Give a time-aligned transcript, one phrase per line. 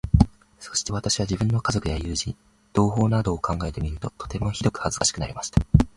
[0.59, 2.35] そして私は、自分の家族や友人、
[2.73, 5.61] 同胞などを考えてみると、とてもひどく恥かしくなりました。